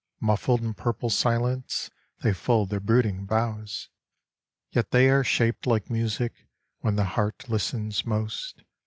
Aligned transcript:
Muffled 0.19 0.61
in 0.61 0.73
purple 0.73 1.11
silence 1.11 1.91
They 2.23 2.33
fold 2.33 2.71
their 2.71 2.79
brooding 2.79 3.25
boughs. 3.27 3.89
Yet 4.71 4.89
they 4.89 5.11
are 5.11 5.23
shaped 5.23 5.67
like 5.67 5.91
music 5.91 6.47
When 6.79 6.95
the 6.95 7.03
heart 7.05 7.47
listens 7.49 8.03
most 8.03 8.63